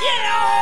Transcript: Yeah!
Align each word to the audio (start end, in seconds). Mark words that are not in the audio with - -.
Yeah! 0.00 0.59